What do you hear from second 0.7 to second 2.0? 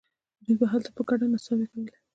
هلته په ګډه نڅاوې کولې.